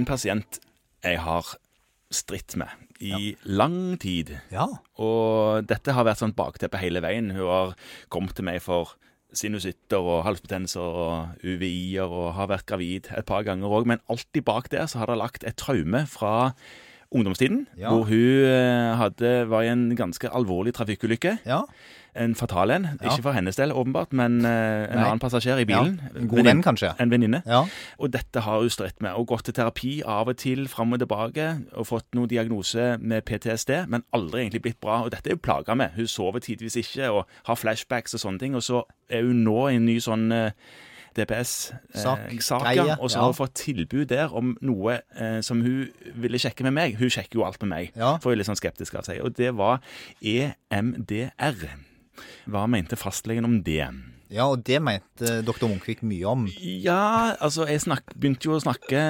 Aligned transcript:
en 0.00 0.08
pasient 0.08 0.60
jeg 1.04 1.20
har 1.22 1.54
stritt 2.10 2.56
med 2.58 2.88
i 3.00 3.34
lang 3.48 3.96
tid. 4.00 4.34
Ja. 4.52 4.66
Og 5.00 5.64
dette 5.68 5.94
har 5.96 6.04
vært 6.04 6.20
sånn 6.20 6.36
bakteppe 6.36 6.80
hele 6.82 7.00
veien. 7.04 7.30
Hun 7.32 7.46
har 7.48 7.76
kommet 8.12 8.36
til 8.36 8.46
meg 8.48 8.60
for 8.64 8.96
sinusitter 9.36 10.02
og 10.02 10.24
halsbetennelser 10.26 10.98
og 11.04 11.46
UVI-er 11.46 12.10
og 12.10 12.32
har 12.36 12.50
vært 12.50 12.66
gravid 12.68 13.10
et 13.14 13.28
par 13.28 13.46
ganger 13.46 13.72
òg. 13.72 13.88
Men 13.88 14.02
alltid 14.10 14.44
bak 14.46 14.68
der 14.74 14.90
så 14.90 15.02
har 15.02 15.12
det 15.12 15.20
lagt 15.22 15.46
et 15.48 15.58
traume 15.60 16.04
fra 16.10 16.34
ungdomstiden. 17.10 17.66
Ja. 17.78 17.90
Hvor 17.90 18.04
hun 18.10 18.44
eh, 18.46 18.96
hadde, 19.00 19.32
var 19.50 19.62
i 19.66 19.72
en 19.72 19.96
ganske 19.96 20.30
alvorlig 20.30 20.74
trafikkulykke. 20.74 21.38
ja. 21.46 21.64
En 22.14 22.34
fatal 22.34 22.70
en. 22.74 22.86
Ja. 22.98 23.12
Ikke 23.12 23.22
for 23.22 23.32
hennes 23.32 23.54
del, 23.54 23.70
åpenbart, 23.70 24.12
men 24.12 24.40
eh, 24.44 24.50
en 24.50 24.96
Nei. 24.98 25.04
annen 25.04 25.20
passasjer 25.22 25.60
i 25.62 25.64
bilen. 25.64 26.00
En 26.18 26.26
god 26.28 26.42
venn, 26.42 26.62
kanskje. 26.62 26.90
En 26.98 27.10
venninne. 27.12 27.38
Ja. 27.46 27.60
Og 28.02 28.10
dette 28.10 28.42
har 28.42 28.64
hun 28.64 28.72
stritt 28.74 28.98
med, 28.98 29.14
og 29.14 29.28
gått 29.30 29.44
til 29.46 29.54
terapi 29.54 29.92
av 30.02 30.26
og 30.32 30.40
til, 30.42 30.64
fram 30.68 30.90
og 30.96 30.98
tilbake, 30.98 31.46
og 31.78 31.86
fått 31.86 32.08
noen 32.18 32.26
diagnose 32.32 32.96
med 32.98 33.22
PTSD, 33.30 33.86
men 33.86 34.02
aldri 34.10 34.42
egentlig 34.42 34.64
blitt 34.66 34.80
bra. 34.82 35.04
Og 35.04 35.14
dette 35.14 35.30
er 35.30 35.38
hun 35.38 35.44
plaga 35.46 35.78
med. 35.78 35.94
Hun 35.94 36.10
sover 36.10 36.42
tidvis 36.42 36.80
ikke, 36.82 37.12
og 37.14 37.30
har 37.46 37.60
flashbacks 37.62 38.18
og 38.18 38.24
sånne 38.26 38.42
ting. 38.42 38.58
Og 38.58 38.66
så 38.66 38.82
er 39.08 39.22
hun 39.30 39.44
nå 39.46 39.68
i 39.68 39.78
en 39.78 39.86
ny 39.86 40.00
sånn 40.02 40.32
eh, 41.10 41.20
DPS-sak, 41.20 42.30
Sak, 42.40 42.66
og 43.00 43.10
så 43.10 43.18
har 43.18 43.26
hun 43.30 43.34
fått 43.38 43.54
tilbud 43.62 44.06
der 44.12 44.32
om 44.36 44.54
noe 44.62 45.00
eh, 45.16 45.40
som 45.46 45.62
hun 45.64 45.88
ville 46.14 46.38
sjekke 46.38 46.64
med 46.68 46.76
meg. 46.76 46.96
Hun 47.00 47.10
sjekker 47.10 47.40
jo 47.40 47.44
alt 47.46 47.60
med 47.64 47.72
meg, 47.74 47.92
for 48.20 48.30
hun 48.30 48.36
er 48.38 48.42
litt 48.42 48.50
sånn 48.50 48.60
skeptisk 48.60 48.94
av 49.00 49.06
seg. 49.08 49.20
Og 49.26 49.34
det 49.38 49.52
var 49.58 49.80
EMDR. 50.22 51.66
Hva 52.50 52.66
mente 52.70 52.98
fastlegen 53.00 53.46
om 53.48 53.60
det? 53.66 53.84
Ja, 54.30 54.44
og 54.46 54.62
det 54.64 54.78
mente 54.82 55.40
doktor 55.44 55.68
Munkvik 55.68 56.02
mye 56.06 56.24
om. 56.30 56.44
Ja, 56.62 57.34
altså 57.42 57.66
jeg 57.68 57.80
snak, 57.82 58.04
begynte 58.14 58.46
jo 58.46 58.54
å 58.56 58.60
snakke 58.62 59.00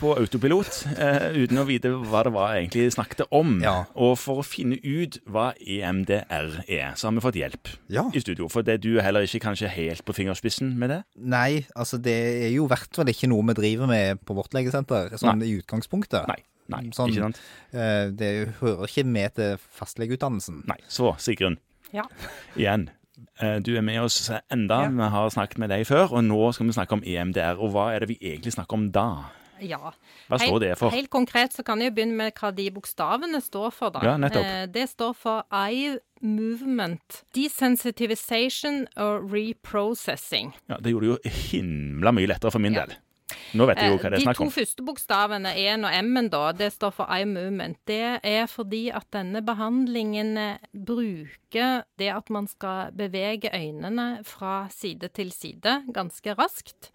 på 0.00 0.14
autopilot 0.16 0.78
eh, 0.96 1.26
uten 1.44 1.60
å 1.60 1.66
vite 1.68 1.92
hva 2.08 2.22
det 2.26 2.32
var 2.32 2.54
jeg 2.54 2.64
egentlig 2.66 2.86
snakket 2.96 3.26
om. 3.30 3.58
Ja. 3.64 3.84
Og 3.94 4.14
for 4.18 4.40
å 4.40 4.46
finne 4.46 4.78
ut 4.82 5.18
hva 5.28 5.50
EMDR 5.60 6.62
er, 6.66 6.94
så 6.96 7.08
har 7.10 7.16
vi 7.18 7.24
fått 7.26 7.38
hjelp 7.40 7.68
Ja. 7.92 8.06
i 8.14 8.22
studio. 8.24 8.48
For 8.52 8.62
det 8.64 8.78
er 8.78 8.82
du 8.84 8.90
er 8.98 9.04
heller 9.06 9.26
ikke 9.28 9.42
kanskje 9.44 9.68
helt 9.72 10.04
på 10.08 10.16
fingerspissen 10.16 10.72
med 10.80 10.90
det? 10.90 11.00
Nei, 11.16 11.66
altså 11.76 12.00
det 12.02 12.16
er 12.46 12.50
jo 12.54 12.64
i 12.64 12.72
hvert 12.72 12.96
fall 12.96 13.12
ikke 13.12 13.28
noe 13.30 13.44
vi 13.52 13.58
driver 13.60 13.86
med 13.90 14.24
på 14.24 14.34
vårt 14.40 14.56
legesenter, 14.56 15.12
sånn 15.20 15.44
i 15.44 15.52
utgangspunktet. 15.60 16.26
Nei. 16.32 16.40
Nei, 16.72 16.84
Sånn- 16.94 17.10
ikke 17.10 17.24
sant? 17.26 17.40
Eh, 17.74 18.08
Det 18.16 18.28
hører 18.62 18.86
ikke 18.86 19.04
med 19.04 19.34
til 19.34 19.56
fastlegeutdannelsen. 19.76 20.62
Nei. 20.70 20.78
Så, 20.88 21.10
Sigrun. 21.18 21.58
Ja. 21.92 22.04
Igjen. 22.56 22.88
Eh, 23.40 23.58
Du 23.60 23.76
er 23.76 23.82
med 23.82 24.00
oss 24.02 24.30
enda. 24.50 24.82
Ja. 24.84 24.88
Vi 24.88 25.08
har 25.14 25.30
snakket 25.30 25.58
med 25.58 25.70
deg 25.70 25.86
før, 25.86 26.12
og 26.12 26.24
nå 26.24 26.52
skal 26.54 26.66
vi 26.66 26.72
snakke 26.72 26.92
om 26.92 27.02
EMDR. 27.04 27.58
Og 27.60 27.70
hva 27.72 27.94
er 27.94 28.00
det 28.00 28.08
vi 28.08 28.18
egentlig 28.20 28.52
snakker 28.52 28.74
om 28.74 28.90
da? 28.90 29.06
ja. 29.62 29.92
Hva 30.28 30.38
står 30.42 30.58
det 30.60 30.72
for? 30.78 30.90
Helt 30.90 31.10
konkret 31.10 31.52
så 31.54 31.62
kan 31.62 31.78
jeg 31.80 31.94
begynne 31.94 32.16
med 32.18 32.34
hva 32.34 32.48
de 32.54 32.64
bokstavene 32.74 33.38
står 33.40 33.70
for, 33.70 33.90
da. 33.94 34.00
Ja, 34.02 34.16
nettopp. 34.18 34.42
Eh, 34.44 34.66
Det 34.66 34.88
står 34.90 35.12
for 35.14 35.44
eye 35.52 35.98
movement, 36.20 37.22
desensitivization 37.34 38.86
og 38.96 39.30
reprocessing. 39.32 40.52
Ja, 40.68 40.76
Det 40.82 40.90
gjorde 40.92 41.06
det 41.06 41.12
jo 41.12 41.30
himla 41.30 42.12
mye 42.12 42.26
lettere 42.26 42.50
for 42.50 42.58
min 42.58 42.74
Ja. 42.74 42.86
del. 42.86 42.96
Nå 43.58 43.66
vet 43.68 43.80
jeg 43.82 43.92
jo 43.92 43.98
hva 44.00 44.10
det 44.12 44.18
er 44.20 44.24
De 44.24 44.34
to 44.38 44.48
første 44.52 44.84
bokstavene, 44.86 45.52
E-en 45.60 45.84
og 45.84 45.96
M-en, 46.06 46.30
da, 46.32 46.42
det 46.56 46.70
står 46.74 46.94
for 46.96 47.12
eye 47.12 47.26
movement. 47.28 47.76
Det 47.88 48.18
er 48.24 48.46
fordi 48.50 48.86
at 48.94 49.08
denne 49.12 49.42
behandlingen 49.44 50.32
eh, 50.40 50.64
bruker 50.72 51.84
det 52.00 52.10
at 52.14 52.32
man 52.32 52.48
skal 52.48 52.94
bevege 52.96 53.52
øynene 53.52 54.22
fra 54.28 54.66
side 54.72 55.12
til 55.16 55.34
side 55.36 55.82
ganske 55.92 56.36
raskt. 56.38 56.92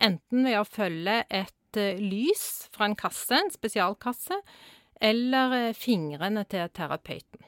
Enten 0.00 0.48
ved 0.48 0.60
å 0.62 0.66
følge 0.68 1.20
et 1.28 1.80
eh, 1.80 2.00
lys 2.00 2.68
fra 2.72 2.88
en 2.88 2.96
kasse, 2.98 3.36
en 3.36 3.52
spesialkasse, 3.52 4.40
eller 5.04 5.58
eh, 5.58 5.76
fingrene 5.76 6.46
til 6.48 6.72
terapeuten. 6.74 7.44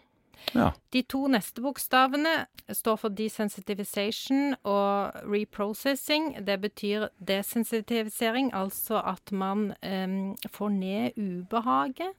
Ja. 0.54 0.70
De 0.90 1.02
to 1.06 1.26
neste 1.30 1.62
bokstavene 1.62 2.32
står 2.74 2.98
for 3.02 3.14
desensitivization 3.14 4.56
og 4.66 5.20
reprocessing. 5.30 6.32
Det 6.46 6.58
betyr 6.62 7.08
desensitivisering, 7.18 8.50
altså 8.54 9.02
at 9.04 9.32
man 9.32 9.70
um, 9.84 10.34
får 10.50 10.74
ned 10.74 11.18
ubehaget 11.20 12.16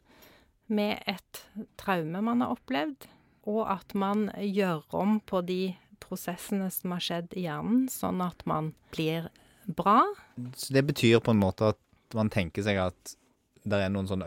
med 0.72 1.04
et 1.12 1.44
traume 1.80 2.22
man 2.24 2.44
har 2.44 2.56
opplevd, 2.56 3.10
og 3.50 3.66
at 3.74 3.96
man 3.98 4.30
gjør 4.40 4.86
om 4.96 5.20
på 5.20 5.42
de 5.44 5.76
prosessene 6.02 6.70
som 6.74 6.96
har 6.96 7.04
skjedd 7.04 7.36
i 7.36 7.46
hjernen, 7.48 7.88
sånn 7.92 8.24
at 8.24 8.46
man 8.50 8.72
blir 8.96 9.28
bra. 9.68 10.02
Så 10.56 10.74
det 10.74 10.86
betyr 10.88 11.20
på 11.24 11.36
en 11.36 11.42
måte 11.42 11.74
at 11.74 11.82
man 12.16 12.32
tenker 12.32 12.64
seg 12.66 12.80
at 12.82 13.16
det 13.68 13.78
er 13.78 13.92
noen 13.94 14.10
sånn 14.10 14.24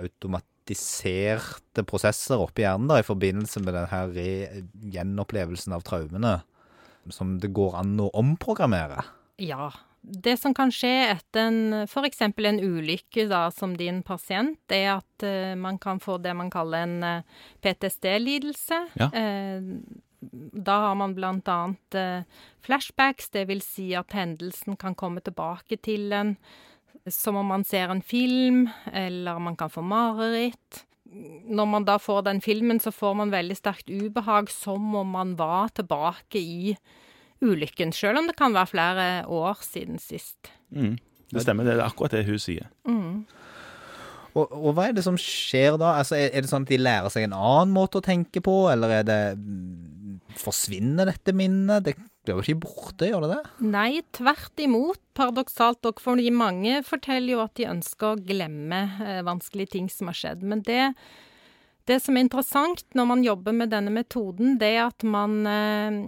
automatiserte 0.65 1.85
prosesser 1.85 2.41
oppi 2.41 2.63
hjernen 2.63 2.89
da, 2.89 2.99
i 3.01 3.05
forbindelse 3.05 3.61
med 3.61 3.75
denne 3.75 4.05
re- 4.15 4.65
gjenopplevelsen 4.93 5.73
av 5.73 5.83
traumene, 5.83 6.43
som 7.11 7.39
det 7.41 7.53
går 7.53 7.77
an 7.77 8.01
å 8.01 8.11
omprogrammere. 8.15 9.05
Ja. 9.37 9.73
Det 10.01 10.37
som 10.37 10.53
kan 10.53 10.71
skje 10.71 11.15
etter 11.15 11.47
en, 11.49 11.85
f.eks. 11.89 12.21
en 12.21 12.61
ulykke, 12.61 13.27
da, 13.29 13.51
som 13.51 13.77
din 13.77 14.03
pasient, 14.03 14.61
er 14.69 14.99
at 14.99 15.25
uh, 15.25 15.55
man 15.57 15.79
kan 15.79 16.01
få 16.01 16.19
det 16.19 16.35
man 16.37 16.51
kaller 16.53 16.85
en 16.85 16.99
uh, 17.03 17.47
PTSD-lidelse. 17.65 18.83
Ja. 19.01 19.09
Uh, 19.09 20.01
da 20.31 20.77
har 20.87 20.95
man 20.97 21.13
annet 21.21 21.95
eh, 21.95 22.23
flashbacks, 22.65 23.29
det 23.29 23.43
vil 23.45 23.61
si 23.61 23.91
at 23.93 24.15
hendelsen 24.17 24.77
kan 24.81 24.95
komme 24.95 25.21
tilbake 25.21 25.77
til 25.77 26.13
en 26.17 26.31
som 27.11 27.37
om 27.37 27.47
man 27.47 27.65
ser 27.65 27.93
en 27.93 28.03
film, 28.03 28.69
eller 28.93 29.39
man 29.39 29.57
kan 29.57 29.71
få 29.71 29.83
mareritt. 29.85 30.85
Når 31.45 31.67
man 31.69 31.85
da 31.87 31.99
får 32.01 32.25
den 32.27 32.41
filmen, 32.41 32.81
så 32.81 32.91
får 32.93 33.15
man 33.15 33.33
veldig 33.35 33.57
sterkt 33.59 33.91
ubehag, 33.91 34.51
som 34.51 34.95
om 34.97 35.13
man 35.15 35.35
var 35.37 35.69
tilbake 35.77 36.41
i 36.41 36.77
ulykken, 37.45 37.93
selv 37.93 38.19
om 38.19 38.31
det 38.31 38.37
kan 38.39 38.55
være 38.57 38.73
flere 38.73 39.09
år 39.29 39.61
siden 39.63 40.01
sist. 40.01 40.51
Mm. 40.73 40.97
Det 41.31 41.43
stemmer, 41.43 41.67
det 41.67 41.77
er 41.77 41.85
akkurat 41.85 42.15
det 42.15 42.25
hun 42.29 42.41
sier. 42.41 42.71
Og, 44.35 44.51
og 44.51 44.73
hva 44.75 44.89
er 44.89 44.97
det 44.97 45.05
som 45.07 45.19
skjer 45.21 45.79
da? 45.79 45.95
Altså, 46.01 46.19
er, 46.19 46.33
er 46.35 46.43
det 46.43 46.51
sånn 46.51 46.67
at 46.67 46.73
de 46.73 46.81
lærer 46.81 47.13
seg 47.13 47.29
en 47.29 47.37
annen 47.39 47.75
måte 47.75 48.01
å 48.01 48.05
tenke 48.05 48.43
på, 48.45 48.65
eller 48.73 49.01
er 49.01 49.07
det 49.07 49.21
mm, 49.39 49.93
Forsvinner 50.35 51.07
dette 51.07 51.31
minnet? 51.37 51.85
Det 51.87 51.95
blir 52.27 52.41
jo 52.41 52.43
ikke 52.43 52.63
borte, 52.65 53.07
gjør 53.07 53.23
det 53.23 53.37
det? 53.37 53.69
Nei, 53.71 54.01
tvert 54.17 54.63
imot, 54.65 54.99
paradoksalt 55.15 55.85
nok, 55.87 56.03
fordi 56.03 56.33
mange 56.35 56.81
forteller 56.87 57.37
jo 57.37 57.45
at 57.45 57.55
de 57.61 57.69
ønsker 57.71 58.09
å 58.09 58.19
glemme 58.19 58.81
eh, 59.05 59.21
vanskelige 59.27 59.77
ting 59.77 59.87
som 59.93 60.11
har 60.11 60.19
skjedd. 60.19 60.43
Men 60.43 60.65
det, 60.67 60.89
det 61.87 62.01
som 62.03 62.19
er 62.19 62.27
interessant 62.27 62.83
når 62.99 63.11
man 63.13 63.25
jobber 63.27 63.55
med 63.55 63.71
denne 63.77 63.95
metoden, 63.95 64.57
det 64.59 64.73
er 64.75 64.89
at 64.89 65.07
man, 65.07 65.39
eh, 65.47 66.03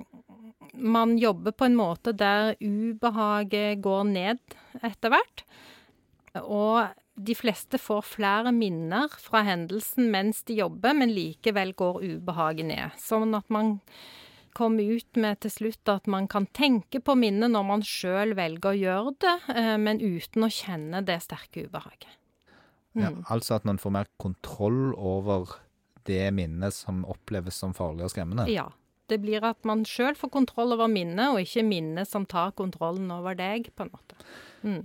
man 0.75 1.15
jobber 1.23 1.55
på 1.55 1.71
en 1.71 1.79
måte 1.79 2.17
der 2.19 2.57
ubehaget 2.59 3.85
går 3.87 4.07
ned 4.11 4.59
etter 4.83 5.15
hvert. 5.15 5.47
Og 6.43 6.83
de 7.17 7.35
fleste 7.35 7.79
får 7.81 8.05
flere 8.05 8.53
minner 8.53 9.13
fra 9.21 9.41
hendelsen 9.47 10.11
mens 10.13 10.43
de 10.49 10.59
jobber, 10.61 10.95
men 10.97 11.15
likevel 11.17 11.73
går 11.77 12.03
ubehaget 12.05 12.69
ned. 12.69 12.97
Sånn 13.01 13.35
at 13.39 13.49
man 13.53 13.79
kommer 14.57 14.97
ut 14.97 15.21
med 15.21 15.41
til 15.45 15.53
slutt 15.53 15.91
at 15.93 16.07
man 16.09 16.29
kan 16.33 16.47
tenke 16.57 17.01
på 17.05 17.17
minnet 17.19 17.53
når 17.53 17.67
man 17.69 17.85
sjøl 17.85 18.33
velger 18.37 18.73
å 18.73 18.81
gjøre 18.81 19.15
det, 19.25 19.37
eh, 19.53 19.75
men 19.81 20.01
uten 20.01 20.47
å 20.47 20.53
kjenne 20.53 21.03
det 21.05 21.19
sterke 21.25 21.67
ubehaget. 21.67 22.09
Ja, 22.97 23.13
altså 23.29 23.59
at 23.59 23.67
man 23.69 23.77
får 23.77 23.93
mer 23.93 24.09
kontroll 24.17 24.95
over 24.97 25.59
det 26.09 26.31
minnet 26.33 26.73
som 26.73 27.03
oppleves 27.05 27.59
som 27.61 27.75
farlig 27.77 28.07
og 28.07 28.13
skremmende. 28.15 28.49
Ja. 28.53 28.71
Det 29.07 29.21
blir 29.23 29.45
at 29.47 29.61
man 29.69 29.85
sjøl 29.87 30.17
får 30.19 30.33
kontroll 30.35 30.75
over 30.75 30.89
minnet, 30.91 31.29
og 31.31 31.39
ikke 31.39 31.63
minnet 31.63 32.11
som 32.11 32.25
tar 32.27 32.57
kontrollen 32.59 33.13
over 33.15 33.37
deg, 33.39 33.69
på 33.77 33.85
en 33.85 33.93
måte. 33.93 34.17
Mm. 34.67 34.81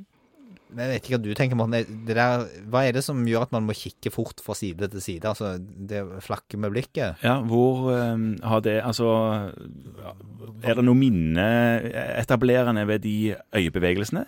Jeg 0.72 0.90
vet 0.92 1.04
ikke 1.04 1.18
hva 1.18 1.22
du 1.24 1.32
tenker, 1.36 1.58
Morten. 1.60 2.06
Der, 2.08 2.46
hva 2.72 2.84
er 2.88 2.96
det 2.96 3.04
som 3.04 3.22
gjør 3.28 3.48
at 3.48 3.56
man 3.56 3.66
må 3.68 3.76
kikke 3.76 4.12
fort 4.14 4.40
fra 4.44 4.56
side 4.58 4.88
til 4.94 5.04
side? 5.04 5.28
Altså, 5.28 5.56
det 5.60 6.04
flakker 6.24 6.62
med 6.62 6.72
blikket? 6.76 7.22
Ja, 7.26 7.40
hvor 7.44 7.90
um, 7.92 8.36
har 8.44 8.64
det 8.64 8.78
Altså 8.80 9.08
Er 10.64 10.78
det 10.78 10.86
noe 10.86 10.98
minneetablerende 10.98 12.86
ved 12.88 13.04
de 13.04 13.18
øyebevegelsene? 13.58 14.26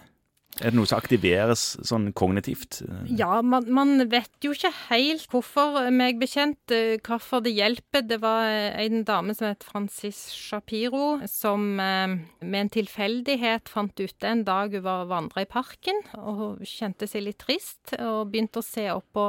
Er 0.61 0.69
det 0.69 0.77
noe 0.77 0.85
som 0.85 0.99
aktiveres 0.99 1.61
sånn 1.81 2.11
kognitivt? 2.13 2.83
Ja, 3.09 3.39
man, 3.41 3.65
man 3.73 4.03
vet 4.11 4.45
jo 4.45 4.51
ikke 4.53 4.69
helt 4.91 5.25
hvorfor, 5.31 5.79
meg 5.89 6.19
bekjent, 6.21 6.61
eh, 6.69 6.99
hvorfor 7.01 7.41
det 7.41 7.55
hjelper. 7.55 8.05
Det 8.05 8.19
var 8.21 8.45
eh, 8.51 8.77
en 8.85 9.01
dame 9.07 9.33
som 9.33 9.49
het 9.49 9.65
Francis 9.65 10.27
Shapiro, 10.29 11.23
som 11.31 11.81
eh, 11.81 12.19
med 12.45 12.59
en 12.59 12.71
tilfeldighet 12.77 13.71
fant 13.73 13.97
ute 13.97 14.29
en 14.29 14.45
dag 14.45 14.77
hun 14.77 14.85
var 14.85 15.09
vandra 15.09 15.41
i 15.41 15.49
parken, 15.49 16.03
og 16.21 16.61
kjente 16.69 17.09
seg 17.09 17.25
litt 17.25 17.41
trist, 17.41 17.95
og 17.97 18.29
begynte 18.29 18.61
å 18.61 18.67
se 18.67 18.85
opp 18.93 19.09
på 19.13 19.25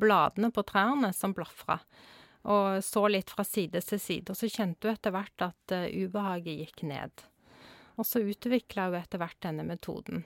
bladene 0.00 0.50
på 0.52 0.64
trærne 0.68 1.12
som 1.16 1.36
blafra. 1.36 1.78
Og 2.44 2.84
så 2.84 3.06
litt 3.08 3.30
fra 3.32 3.44
side 3.46 3.80
til 3.80 4.00
side, 4.00 4.32
og 4.32 4.36
så 4.36 4.50
kjente 4.52 4.88
hun 4.88 4.96
etter 4.96 5.14
hvert 5.14 5.46
at 5.46 5.72
eh, 5.72 5.88
ubehaget 6.04 6.60
gikk 6.60 6.84
ned. 6.90 7.24
Og 7.96 8.08
så 8.08 8.20
utvikla 8.20 8.90
hun 8.90 8.98
etter 9.00 9.22
hvert 9.22 9.40
denne 9.44 9.64
metoden. 9.64 10.24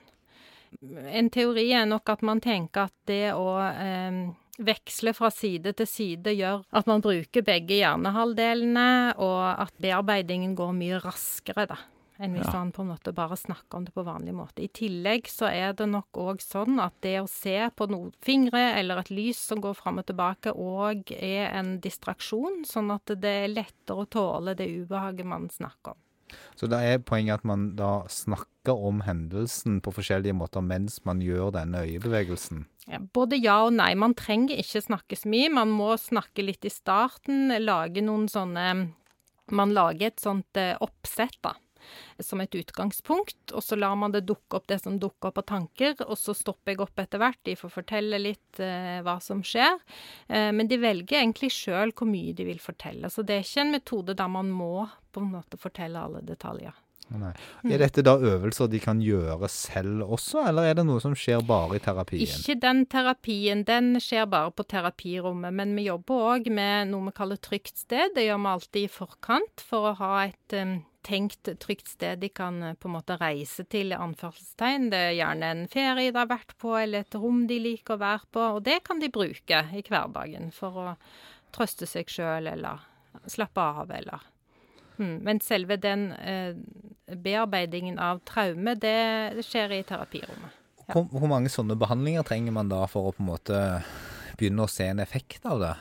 En 0.81 1.29
teori 1.29 1.71
er 1.73 1.85
nok 1.89 2.09
at 2.09 2.21
man 2.21 2.39
tenker 2.41 2.87
at 2.89 2.93
det 3.09 3.33
å 3.33 3.57
eh, 3.69 4.19
veksle 4.59 5.13
fra 5.15 5.29
side 5.31 5.73
til 5.79 5.87
side 5.87 6.33
gjør 6.35 6.65
at 6.75 6.87
man 6.89 7.01
bruker 7.01 7.45
begge 7.47 7.79
hjernehalvdelene, 7.79 9.15
og 9.17 9.61
at 9.65 9.73
bearbeidingen 9.81 10.55
går 10.59 10.73
mye 10.75 10.99
raskere, 11.03 11.65
da. 11.67 11.77
Enn 12.19 12.33
hvis 12.35 12.49
Ja. 12.51 12.59
man 12.59 12.73
på 12.75 12.81
en 12.83 12.89
måte 12.89 13.13
bare 13.15 13.37
snakker 13.39 13.77
om 13.77 13.85
det 13.85 13.93
på 13.95 14.03
vanlig 14.03 14.33
måte. 14.35 14.59
I 14.59 14.67
tillegg 14.67 15.23
så 15.31 15.47
er 15.47 15.71
det 15.71 15.87
nok 15.87 16.11
òg 16.19 16.41
sånn 16.43 16.77
at 16.83 16.91
det 16.99 17.13
å 17.21 17.29
se 17.29 17.69
på 17.71 17.87
noen 17.87 18.11
fingre 18.21 18.75
eller 18.75 18.99
et 18.99 19.09
lys 19.09 19.37
som 19.39 19.61
går 19.61 19.73
fram 19.73 19.99
og 19.99 20.05
tilbake, 20.05 20.51
òg 20.51 21.13
er 21.15 21.53
en 21.55 21.79
distraksjon, 21.79 22.65
sånn 22.67 22.91
at 22.91 23.05
det 23.05 23.23
er 23.45 23.47
lettere 23.47 24.03
å 24.03 24.09
tåle 24.09 24.53
det 24.53 24.67
ubehaget 24.67 25.25
man 25.25 25.47
snakker 25.47 25.95
om. 25.95 25.97
Så 26.59 26.69
det 26.71 26.79
er 26.83 27.03
poenget 27.03 27.39
at 27.39 27.47
man 27.47 27.71
da 27.79 28.03
snakker 28.11 28.77
om 28.89 29.01
hendelsen 29.05 29.79
på 29.81 29.93
forskjellige 29.95 30.35
måter 30.37 30.63
mens 30.65 30.99
man 31.07 31.23
gjør 31.23 31.53
denne 31.55 31.85
øyebevegelsen. 31.87 32.65
Ja, 32.89 32.99
både 33.13 33.39
ja 33.39 33.59
og 33.67 33.75
nei. 33.77 33.93
Man 33.99 34.15
trenger 34.17 34.59
ikke 34.59 34.83
snakke 34.83 35.17
så 35.17 35.29
mye. 35.31 35.49
Man 35.53 35.71
må 35.73 35.93
snakke 36.01 36.45
litt 36.45 36.65
i 36.65 36.73
starten. 36.73 37.53
Lage 37.63 38.03
noen 38.05 38.29
sånne 38.31 38.69
Man 39.49 39.71
lager 39.73 40.11
et 40.11 40.21
sånt 40.21 40.57
eh, 40.61 40.75
oppsett, 40.77 41.39
da. 41.41 41.55
Som 42.19 42.43
et 42.43 42.55
utgangspunkt. 42.55 43.53
Og 43.53 43.63
så 43.65 43.77
lar 43.79 43.95
man 43.99 44.15
det 44.15 44.25
dukke 44.29 44.59
opp 44.59 44.67
det 44.71 44.81
som 44.83 44.99
dukker 44.99 45.31
opp 45.31 45.41
av 45.43 45.47
tanker. 45.53 45.95
Og 46.07 46.17
så 46.19 46.35
stopper 46.37 46.75
jeg 46.75 46.83
opp 46.85 47.03
etter 47.03 47.21
hvert. 47.21 47.41
De 47.47 47.55
får 47.59 47.73
fortelle 47.73 48.21
litt 48.21 48.61
eh, 48.63 48.99
hva 49.05 49.19
som 49.23 49.43
skjer. 49.45 49.79
Eh, 50.27 50.51
men 50.55 50.69
de 50.69 50.81
velger 50.81 51.21
egentlig 51.21 51.51
sjøl 51.55 51.95
hvor 51.95 52.09
mye 52.09 52.35
de 52.35 52.47
vil 52.49 52.61
fortelle. 52.63 53.11
Så 53.13 53.25
det 53.25 53.37
er 53.39 53.47
ikke 53.47 53.65
en 53.65 53.75
metode 53.77 54.17
der 54.19 54.31
man 54.31 54.51
må 54.53 54.87
på 55.13 55.23
en 55.23 55.33
måte 55.33 55.59
fortelle 55.59 56.01
alle 56.01 56.21
detaljer. 56.25 56.75
Nei. 57.09 57.31
Er 57.65 57.81
dette 57.81 58.03
da 58.05 58.13
øvelser 58.21 58.69
de 58.69 58.79
kan 58.81 58.99
gjøre 59.01 59.49
selv 59.49 60.03
også, 60.13 60.43
eller 60.49 60.69
er 60.69 60.77
det 60.77 60.85
noe 60.85 61.01
som 61.01 61.15
skjer 61.17 61.41
bare 61.47 61.79
i 61.79 61.81
terapien? 61.81 62.21
Ikke 62.21 62.55
den 62.61 62.83
terapien, 62.89 63.63
den 63.65 63.95
skjer 64.03 64.27
bare 64.29 64.53
på 64.53 64.65
terapirommet. 64.69 65.55
Men 65.55 65.73
vi 65.77 65.87
jobber 65.87 66.27
òg 66.35 66.51
med 66.53 66.91
noe 66.91 67.09
vi 67.09 67.15
kaller 67.17 67.41
trygt 67.41 67.81
sted. 67.81 68.13
Det 68.15 68.27
gjør 68.27 68.43
vi 68.43 68.53
alltid 68.53 68.85
i 68.85 68.93
forkant 68.93 69.65
for 69.65 69.89
å 69.89 69.95
ha 70.03 70.13
et 70.27 70.57
um, 70.59 70.77
tenkt 71.05 71.49
trygt 71.63 71.87
sted 71.87 72.19
de 72.23 72.29
kan 72.29 72.61
uh, 72.63 72.73
på 72.75 72.89
en 72.89 72.95
måte 72.97 73.17
reise 73.19 73.65
til, 73.71 73.93
anførselstegn. 73.95 74.89
Det 74.93 74.99
er 75.09 75.17
gjerne 75.17 75.51
en 75.53 75.65
ferie 75.71 76.11
de 76.11 76.19
har 76.19 76.29
vært 76.29 76.55
på, 76.61 76.75
eller 76.79 77.05
et 77.05 77.19
rom 77.19 77.45
de 77.49 77.59
liker 77.63 77.97
å 77.97 78.03
være 78.03 78.29
på. 78.31 78.45
Og 78.57 78.63
det 78.67 78.81
kan 78.87 79.01
de 79.01 79.11
bruke 79.13 79.63
i 79.73 79.83
hverdagen 79.85 80.51
for 80.55 80.83
å 80.83 80.87
trøste 81.55 81.87
seg 81.89 82.11
sjøl 82.11 82.49
eller 82.51 82.85
slappe 83.29 83.61
av, 83.61 83.91
eller 83.91 84.21
mm. 84.97 85.17
Men 85.25 85.41
selve 85.41 85.79
den 85.81 86.11
eh, 86.13 86.55
bearbeidingen 87.09 87.99
av 87.99 88.21
traume, 88.27 88.75
det, 88.77 88.99
det 89.39 89.45
skjer 89.47 89.79
i 89.79 89.83
terapirommet. 89.87 90.55
Ja. 90.85 90.93
Hvor, 90.93 91.09
hvor 91.13 91.29
mange 91.29 91.51
sånne 91.53 91.77
behandlinger 91.77 92.25
trenger 92.25 92.53
man 92.55 92.69
da 92.71 92.83
for 92.89 93.09
å 93.09 93.13
på 93.13 93.23
en 93.23 93.29
måte 93.29 93.59
begynne 94.39 94.65
å 94.65 94.71
se 94.71 94.87
en 94.89 95.01
effekt 95.03 95.45
av 95.45 95.61
det? 95.61 95.75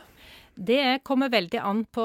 Det 0.58 1.04
kommer 1.06 1.30
veldig 1.30 1.60
an 1.62 1.84
på 1.94 2.04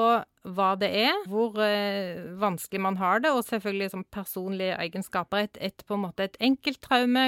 hva 0.54 0.74
det 0.76 0.90
er, 0.94 1.14
hvor 1.32 1.56
eh, 1.64 2.20
vanskelig 2.38 2.80
man 2.84 2.98
har 3.00 3.22
det, 3.24 3.32
og 3.32 3.46
selvfølgelig 3.46 3.88
som 3.94 4.04
personlige 4.12 4.76
egenskaper. 4.76 5.48
Et, 5.48 5.58
et, 5.70 5.84
på 5.88 5.96
en 5.96 6.04
måte 6.04 6.26
et 6.28 6.36
enkelttraume, 6.44 7.24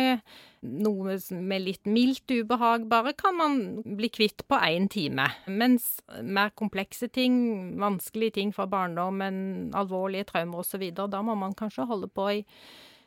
noe 0.87 1.17
med 1.32 1.64
litt 1.64 1.88
mildt 1.88 2.31
ubehag, 2.31 2.84
bare 2.90 3.14
kan 3.19 3.38
man 3.40 3.58
bli 3.99 4.11
kvitt 4.12 4.44
på 4.46 4.61
én 4.69 4.87
time. 4.93 5.26
Mens 5.49 5.96
mer 6.23 6.52
komplekse 6.55 7.08
ting, 7.11 7.38
vanskelige 7.81 8.37
ting 8.38 8.52
fra 8.55 8.69
barndommen, 8.70 9.73
alvorlige 9.75 10.28
traumer 10.31 10.62
osv., 10.62 10.84
da 10.94 11.23
må 11.25 11.34
man 11.38 11.56
kanskje 11.58 11.88
holde 11.88 12.12
på 12.12 12.28
i 12.37 12.44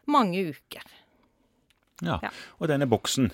mange 0.10 0.50
uker. 0.50 0.90
Ja. 2.02 2.18
Ja. 2.24 2.34
Og 2.58 2.72
denne 2.72 2.90
boksen 2.90 3.30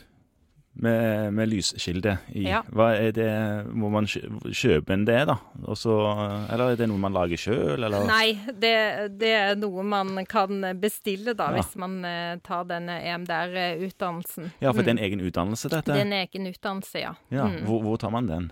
med, 0.75 1.33
med 1.33 1.47
lyskilde 1.49 2.17
i, 2.35 2.43
Ja. 2.49 2.61
hva 2.71 2.89
er 2.99 3.11
det, 3.15 3.29
må 3.73 3.89
man 3.89 4.05
kjøpe 4.05 4.91
en 4.93 5.05
det, 5.07 5.21
da? 5.29 5.35
Også, 5.63 5.93
eller 6.51 6.71
er 6.73 6.75
det 6.75 6.89
noe 6.91 6.97
man 6.99 7.13
lager 7.15 7.37
sjøl, 7.39 7.83
eller? 7.83 8.05
Nei, 8.09 8.33
det, 8.51 8.73
det 9.19 9.31
er 9.33 9.55
noe 9.55 9.83
man 9.83 10.25
kan 10.25 10.59
bestille, 10.81 11.33
da, 11.33 11.51
Ja. 11.51 11.61
hvis 11.61 11.75
man 11.79 12.03
eh, 12.05 12.35
tar 12.43 12.65
denne 12.65 12.99
EMDR-utdannelsen. 13.01 14.51
Ja, 14.61 14.71
for 14.71 14.81
det 14.83 14.87
er 14.93 14.97
en 14.97 15.03
egen 15.07 15.21
utdannelse, 15.25 15.69
dette? 15.71 15.93
Det 15.93 16.01
er 16.01 16.05
en 16.05 16.13
egen 16.19 16.47
utdannelse, 16.51 16.99
ja. 16.99 17.13
Ja, 17.31 17.45
Mm. 17.47 17.65
hvor, 17.65 17.81
hvor 17.83 17.97
tar 17.97 18.09
man 18.11 18.27
den? 18.27 18.51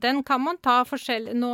Den 0.00 0.22
kan 0.22 0.40
man 0.40 0.56
ta 0.58 0.84
forskjellig 0.84 1.34
Nå, 1.36 1.50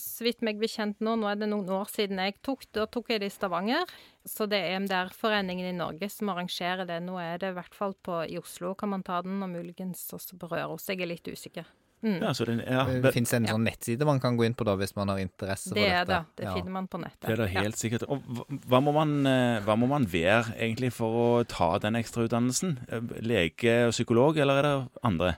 så 0.00 0.24
vidt 0.24 0.42
meg 0.42 0.58
bekjent 0.60 1.00
nå, 1.00 1.16
nå 1.20 1.28
er 1.30 1.36
det 1.36 1.48
noen 1.48 1.68
år 1.68 1.86
siden 1.92 2.18
jeg 2.18 2.36
tok 2.42 2.64
Da 2.72 2.86
tok 2.86 3.08
jeg 3.10 3.20
det 3.20 3.26
i 3.32 3.34
Stavanger. 3.36 3.84
Så 4.26 4.46
det 4.48 4.58
er 4.60 4.78
EMDR-foreningen 4.78 5.66
i 5.70 5.76
Norge 5.76 6.08
som 6.12 6.28
arrangerer 6.28 6.86
det. 6.86 7.00
Nå 7.02 7.18
er 7.18 7.38
det 7.38 7.50
i 7.54 7.56
hvert 7.56 7.74
fall 7.74 7.94
på, 8.04 8.22
i 8.28 8.36
Oslo 8.38 8.74
kan 8.74 8.90
man 8.92 9.02
ta 9.02 9.22
den, 9.22 9.42
og 9.42 9.48
muligens 9.48 10.02
også 10.12 10.36
på 10.38 10.48
Røros. 10.50 10.86
Jeg 10.88 11.00
er 11.00 11.06
litt 11.08 11.24
usikker. 11.30 11.64
Mm. 12.02 12.14
Ja, 12.22 12.30
så 12.32 12.46
den, 12.48 12.60
ja, 12.64 12.84
Det 12.88 13.02
det, 13.02 13.12
fins 13.12 13.32
en 13.36 13.44
Ja. 13.44 13.52
sånn 13.52 13.64
nettside 13.68 14.06
man 14.08 14.20
kan 14.20 14.36
gå 14.36 14.46
inn 14.46 14.54
på 14.56 14.64
da 14.64 14.72
hvis 14.74 14.94
man 14.96 15.08
har 15.12 15.18
interesse 15.20 15.68
for 15.68 15.74
det 15.76 15.84
dette? 15.84 16.00
er 16.00 16.04
det. 16.06 16.20
Det 16.36 16.44
Ja. 16.46 16.54
finner 16.54 16.70
man 16.72 16.88
på 16.88 16.98
nettet. 17.00 17.20
det 17.20 17.30
er 17.30 17.36
det 17.36 17.52
Ja. 17.52 17.60
helt 17.60 17.76
sikkert. 17.76 18.04
Og 18.08 18.22
hva, 18.24 18.44
hva, 18.68 18.80
må 18.80 18.92
man, 18.94 19.26
eh, 19.26 19.60
hva 19.60 19.76
må 19.76 19.86
man 19.88 20.06
være 20.06 20.54
egentlig 20.56 20.92
for 20.94 21.40
å 21.42 21.46
ta 21.46 21.78
den 21.78 21.94
ekstrautdannelsen? 21.96 22.78
Eh, 22.90 23.00
Lege 23.20 23.86
og 23.88 23.92
psykolog, 23.92 24.38
eller 24.38 24.58
er 24.58 24.62
det 24.62 24.88
andre? 25.04 25.36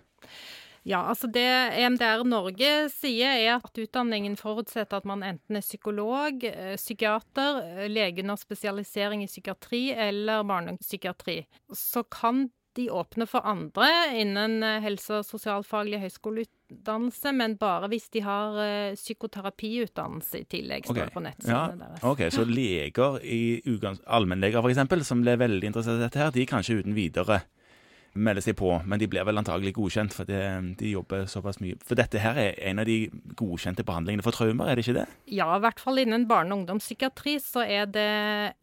Ja, 0.85 1.05
altså 1.13 1.29
det 1.31 1.45
EMDR 1.79 2.25
Norge 2.27 2.71
sier 2.91 3.37
er 3.39 3.53
at 3.61 3.79
utdanningen 3.79 4.35
forutsetter 4.37 4.99
at 4.99 5.05
man 5.07 5.23
enten 5.23 5.57
er 5.57 5.63
psykolog, 5.63 6.43
eh, 6.49 6.75
psykiater, 6.75 7.61
eh, 7.85 7.89
lege 7.89 8.25
under 8.25 8.35
spesialisering 8.41 9.23
i 9.23 9.29
psykiatri 9.31 9.93
eller 9.95 10.43
barnepsykiatri. 10.43 11.45
Så 11.73 12.03
kan 12.11 12.49
de 12.75 12.89
åpne 12.91 13.27
for 13.29 13.45
andre 13.47 13.87
innen 14.17 14.63
eh, 14.65 14.81
helse- 14.83 15.21
og 15.21 15.25
sosialfaglig 15.29 16.01
høyskoleutdannelse, 16.03 17.33
men 17.37 17.55
bare 17.61 17.87
hvis 17.93 18.09
de 18.11 18.21
har 18.27 18.59
psykoterapiutdannelse 18.97 20.41
i 20.43 20.45
tillegg, 20.51 20.85
står 20.87 20.99
Ok, 20.99 21.05
det 21.05 21.15
på 21.15 21.49
Ja, 21.49 21.67
deres. 21.77 22.03
ok, 22.03 22.19
Så 22.33 22.45
leger 22.49 23.21
i. 23.23 23.63
Allmennleger, 24.07 24.63
f.eks., 24.63 25.07
som 25.07 25.23
ble 25.23 25.37
veldig 25.37 25.65
interessert 25.71 26.01
i 26.01 26.07
dette 26.09 26.19
her, 26.19 26.31
de 26.31 26.47
kan 26.47 26.61
ikke 26.63 26.81
uten 26.83 26.95
videre 26.95 27.43
melde 28.15 28.43
seg 28.45 28.57
på, 28.59 28.69
men 28.85 29.01
de 29.01 29.07
blir 29.09 29.25
vel 29.25 29.39
antagelig 29.41 29.73
godkjent, 29.79 30.13
for 30.13 30.29
det, 30.29 30.41
de 30.81 30.91
jobber 30.93 31.25
såpass 31.31 31.61
mye. 31.63 31.79
For 31.87 31.97
dette 31.97 32.21
her 32.21 32.37
er 32.37 32.59
en 32.69 32.83
av 32.83 32.87
de 32.89 32.97
godkjente 33.39 33.85
behandlingene 33.89 34.25
for 34.27 34.37
traumer, 34.37 34.69
er 34.69 34.77
det 34.77 34.85
ikke 34.87 34.99
det? 34.99 35.07
Ja, 35.33 35.47
i 35.57 35.63
hvert 35.65 35.81
fall 35.81 36.03
innen 36.03 36.27
barne- 36.29 36.53
og 36.53 36.61
ungdomspsykiatri 36.63 37.39
så 37.41 37.65
er 37.65 37.87
det 37.87 38.07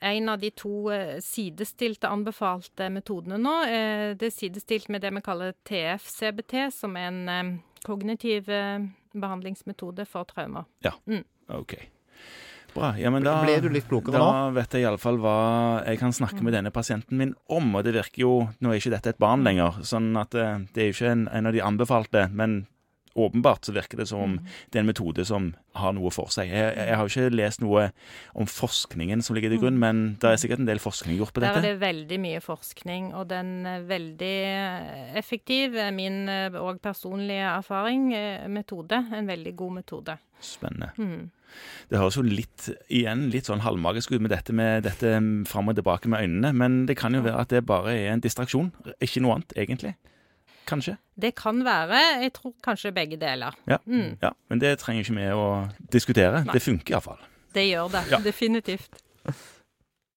en 0.06 0.30
av 0.30 0.40
de 0.44 0.52
to 0.52 0.90
eh, 0.94 1.18
sidestilte 1.26 2.12
anbefalte 2.12 2.92
metodene 2.94 3.40
nå. 3.42 3.56
Eh, 3.66 4.14
Det 4.20 4.30
er 4.30 4.38
sidestilt 4.38 4.90
med 4.90 5.02
det 5.02 5.14
vi 5.16 5.22
kaller 5.26 5.54
TF-CBT, 5.66 6.72
som 6.76 6.96
er 6.98 7.08
en 7.10 7.22
eh, 7.30 7.54
kognitiv 7.86 8.50
eh, 8.54 8.86
behandlingsmetode 9.18 10.06
for 10.06 10.24
traumer. 10.30 10.66
OK. 11.50 11.74
Bra. 12.74 12.94
Ja, 13.00 13.12
men 13.14 13.26
da 13.26 13.40
Ble 13.44 13.60
du 13.64 13.70
litt 13.74 13.88
klokere 13.90 14.20
Da 14.20 14.26
nå? 14.26 14.56
vet 14.58 14.76
jeg 14.78 14.86
iallfall 14.86 15.20
hva 15.22 15.38
jeg 15.86 16.02
kan 16.02 16.16
snakke 16.16 16.44
med 16.46 16.56
denne 16.58 16.72
pasienten 16.76 17.20
min 17.20 17.36
om. 17.50 17.72
Og 17.76 17.86
det 17.88 17.96
virker 17.98 18.26
jo 18.26 18.34
Nå 18.60 18.74
er 18.74 18.82
ikke 18.82 18.96
dette 18.96 19.14
et 19.14 19.22
barn 19.22 19.46
lenger, 19.48 19.82
sånn 19.88 20.12
at 20.20 20.36
eh, 20.36 20.66
det 20.74 20.84
er 20.84 20.92
jo 20.92 20.98
ikke 20.98 21.14
en, 21.14 21.30
en 21.34 21.50
av 21.50 21.56
de 21.56 21.64
anbefalte, 21.66 22.28
men 22.34 22.62
åpenbart 23.20 23.66
så 23.66 23.72
virker 23.72 23.98
det 23.98 24.06
som 24.10 24.22
om 24.22 24.36
det 24.70 24.80
er 24.80 24.84
en 24.84 24.90
metode 24.90 25.26
som 25.28 25.50
har 25.80 25.94
noe 25.96 26.12
for 26.14 26.32
seg. 26.34 26.52
Jeg, 26.54 26.74
jeg 26.78 26.98
har 26.98 27.08
jo 27.08 27.12
ikke 27.12 27.36
lest 27.36 27.64
noe 27.64 27.88
om 28.38 28.50
forskningen 28.50 29.24
som 29.26 29.38
ligger 29.38 29.54
til 29.54 29.62
grunn, 29.64 29.80
men 29.82 30.04
det 30.22 30.32
er 30.32 30.42
sikkert 30.42 30.64
en 30.64 30.70
del 30.70 30.82
forskning 30.84 31.18
gjort 31.20 31.34
på 31.36 31.44
dette? 31.44 31.60
Der 31.60 31.66
er 31.66 31.76
det 31.76 31.84
veldig 31.84 32.20
mye 32.22 32.44
forskning, 32.44 33.12
og 33.18 33.28
den 33.32 33.52
er 33.70 33.84
veldig 33.90 34.36
eh, 34.52 35.18
effektiv. 35.20 35.78
Min 35.96 36.22
eh, 36.32 36.56
og 36.60 36.82
personlige 36.86 37.50
erfaring, 37.50 38.10
eh, 38.16 38.48
metode. 38.52 39.02
En 39.16 39.30
veldig 39.30 39.56
god 39.60 39.78
metode. 39.82 40.18
Spennende. 40.44 40.94
Mm. 40.98 41.30
Det 41.90 41.98
høres 42.00 42.18
jo 42.20 42.24
litt 42.26 42.70
igjen 42.88 43.28
litt 43.34 43.50
sånn 43.50 43.64
halvmagisk 43.66 44.14
ut 44.14 44.22
med 44.22 44.34
dette 44.34 44.54
med 44.56 44.86
dette 44.86 45.16
fram 45.50 45.72
og 45.72 45.80
tilbake 45.80 46.12
med 46.12 46.26
øynene, 46.26 46.54
men 46.54 46.84
det 46.90 46.98
kan 47.00 47.16
jo 47.16 47.24
være 47.26 47.46
at 47.46 47.54
det 47.54 47.66
bare 47.70 47.96
er 47.96 48.14
en 48.14 48.24
distraksjon. 48.24 48.72
Ikke 49.02 49.24
noe 49.26 49.40
annet, 49.40 49.56
egentlig. 49.58 49.96
Kanskje. 50.70 50.98
Det 51.18 51.34
kan 51.36 51.64
være. 51.66 52.00
Jeg 52.22 52.34
tror 52.36 52.54
kanskje 52.64 52.94
begge 52.94 53.18
deler. 53.18 53.56
Ja. 53.68 53.80
Mm. 53.86 54.20
ja. 54.22 54.34
Men 54.50 54.62
det 54.62 54.76
trenger 54.84 55.06
ikke 55.06 55.18
vi 55.18 55.30
å 55.34 55.48
diskutere. 55.92 56.44
Nei. 56.46 56.54
Det 56.54 56.62
funker 56.62 56.94
iallfall. 56.94 57.24
Det 57.56 57.66
gjør 57.66 57.90
det. 57.96 58.04
Ja. 58.14 58.22
Definitivt. 58.24 59.02